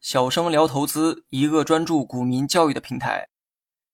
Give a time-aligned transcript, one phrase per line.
[0.00, 3.28] 小生聊投资，一个专注股民教育的平台。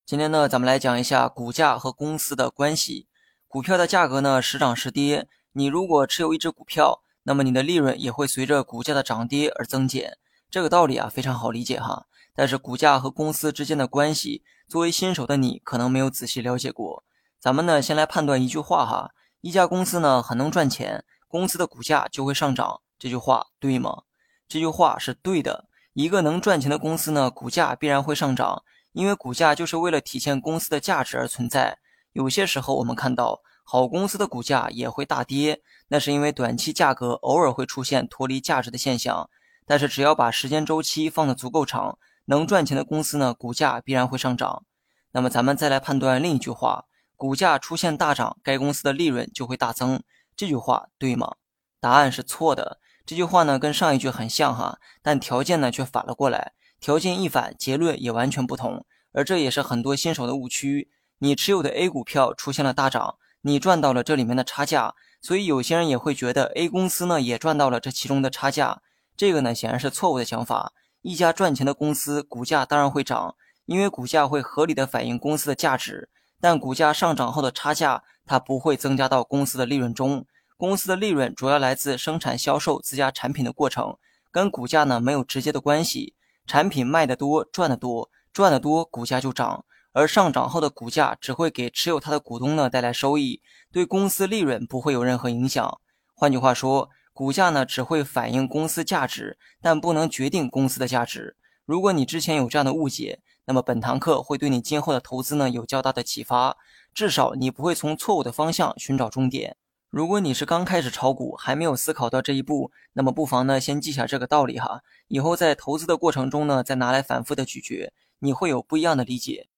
[0.03, 3.07] 今天呢，咱们来讲一下股价和公司的关系。
[3.47, 10.17] 股票的价格呢时涨时跌，你如果持有一只股票，那么你的利润也会随着股价的涨跌而增减。
[10.49, 12.07] 这个道理啊非常好理解哈。
[12.33, 17.03] 但是股价和公司之间的关系，作为新手的你可能没有仔细了解过。
[17.39, 19.11] 咱们呢先来判断一句话哈：
[19.41, 21.05] 一家公司呢很能赚钱。
[21.27, 24.03] 公司的股价就会上涨，这句话对吗？
[24.47, 25.67] 这句话是对的。
[25.91, 31.79] 一个能赚钱的公司呢，股价必然会上涨，因为股价就是为了体现公司的价值而存在。
[32.13, 39.29] 有些时候我们看到好公司的股价也会大跌，那是因为短期价格偶尔会出现脱离价值的现象。
[39.65, 44.63] 但是只要把时间周期放得足够长，能赚钱的公司呢，股价必然会上涨。
[45.11, 46.85] 那么咱们再来判断另一句话：
[47.17, 50.01] 股价出现大涨，该公司的利润就会大增。
[50.37, 51.35] 这句话对吗？
[51.83, 52.79] 答案是错的。
[53.05, 56.53] 这句话呢跟上一句很像哈，但条件呢却反了过来。
[56.79, 58.85] 条件一反，结论也完全不同。
[59.11, 60.89] 而这也是很多新手的误区。
[61.17, 68.81] 你持有的 A 股票出现了大涨，你赚到了这里面的差价，所以有些人也会觉得 A 公司呢也赚到了这其中的差价。
[69.17, 70.71] 这个呢显然是错误的想法。
[71.01, 76.09] 一家赚钱的公司股价当然会涨，因为股价会合理的反映公司的价值。
[76.39, 78.03] 但股价上涨后的差价。
[78.25, 80.25] 它不会增加到公司的利润中，
[80.63, 83.97] 公司的利润主要来自生产销售自家产品的过程，
[84.31, 86.15] 跟股价呢没有直接的关系。
[86.47, 89.65] 产品卖得多，赚得多，赚得多，股价就涨。
[89.91, 93.41] 而上涨后的股价只会给持有它的股东呢带来收益，
[93.73, 95.81] 对公司利润不会有任何影响。
[96.15, 101.35] 换句话说，股价呢只会反映公司价值，但不能决定公司的价值。
[101.65, 106.55] 如果你之前有这样的误解，那么本堂课会对你今后的投资呢有较大的启发。
[106.93, 109.57] 至少你不会从错误的方向寻找终点。
[109.93, 119.49] 如果你是刚开始炒股，还没有思考到这一步，那么不妨呢先记下这个道理哈，以后在投资的过程中呢再拿来反复的咀嚼，你会有不一样的理解。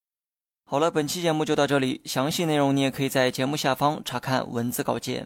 [0.65, 5.25] 好了，本期节目就到这里，详细内容你也可以在节目下方查看文字稿件。